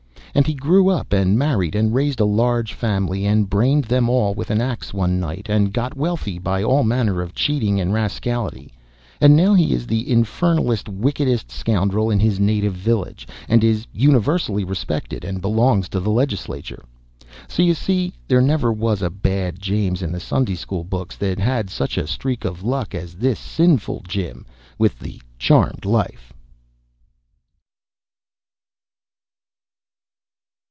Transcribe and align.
And 0.33 0.47
he 0.47 0.53
grew 0.53 0.87
up 0.87 1.11
and 1.11 1.37
married, 1.37 1.75
and 1.75 1.93
raised 1.93 2.21
a 2.21 2.25
large 2.25 2.71
family, 2.73 3.25
and 3.25 3.49
brained 3.49 3.83
them 3.83 4.07
all 4.09 4.33
with 4.33 4.49
an 4.49 4.61
ax 4.61 4.93
one 4.93 5.19
night, 5.19 5.47
and 5.49 5.73
got 5.73 5.97
wealthy 5.97 6.39
by 6.39 6.63
all 6.63 6.85
manner 6.85 7.19
of 7.21 7.35
cheating 7.35 7.81
and 7.81 7.93
rascality; 7.93 8.71
and 9.19 9.35
now 9.35 9.53
he 9.53 9.73
is 9.73 9.85
the 9.85 10.09
infernalest 10.09 10.87
wickedest 10.87 11.51
scoundrel 11.51 12.09
in 12.09 12.17
his 12.17 12.39
native 12.39 12.71
village, 12.73 13.27
and 13.49 13.61
is 13.61 13.85
universally 13.91 14.63
respected, 14.63 15.25
and 15.25 15.41
belongs 15.41 15.89
to 15.89 15.99
the 15.99 16.09
legislature. 16.09 16.85
So 17.49 17.61
you 17.61 17.73
see 17.73 18.13
there 18.29 18.41
never 18.41 18.71
was 18.71 19.01
a 19.01 19.09
bad 19.09 19.59
James 19.59 20.01
in 20.01 20.13
the 20.13 20.21
Sunday 20.21 20.55
school 20.55 20.85
books 20.85 21.17
that 21.17 21.39
had 21.39 21.69
such 21.69 21.97
a 21.97 22.07
streak 22.07 22.45
of 22.45 22.63
luck 22.63 22.95
as 22.95 23.15
this 23.15 23.37
sinful 23.37 24.03
Jim 24.07 24.45
with 24.79 24.97
the 24.97 25.21
charmed 25.37 25.83
life. 25.83 26.31